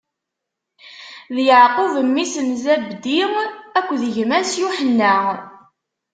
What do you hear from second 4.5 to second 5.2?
Yuḥenna.